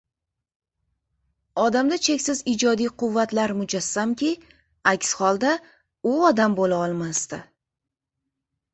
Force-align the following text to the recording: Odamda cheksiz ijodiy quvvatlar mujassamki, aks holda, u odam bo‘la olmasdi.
Odamda 1.63 1.99
cheksiz 2.07 2.41
ijodiy 2.55 2.89
quvvatlar 3.03 3.55
mujassamki, 3.61 4.33
aks 4.95 5.15
holda, 5.23 5.55
u 6.15 6.19
odam 6.33 6.61
bo‘la 6.63 6.85
olmasdi. 6.91 7.45